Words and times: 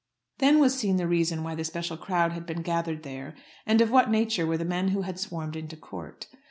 Then 0.39 0.57
was 0.57 0.75
seen 0.75 0.97
the 0.97 1.07
reason 1.07 1.43
why 1.43 1.53
the 1.53 1.63
special 1.63 1.95
crowd 1.95 2.31
had 2.31 2.47
been 2.47 2.63
gathered 2.63 3.03
there, 3.03 3.35
and 3.67 3.81
of 3.81 3.91
what 3.91 4.09
nature 4.09 4.47
were 4.47 4.57
the 4.57 4.65
men 4.65 4.87
who 4.87 5.03
had 5.03 5.19
swarmed 5.19 5.55
into 5.55 5.77
court. 5.77 6.25